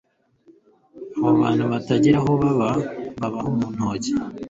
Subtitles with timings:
[1.17, 2.69] Abo bantu batagira aho baba
[3.19, 4.11] babaho mu ntoki